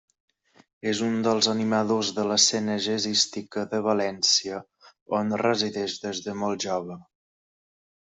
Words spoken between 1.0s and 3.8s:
un dels animadors de l'escena jazzística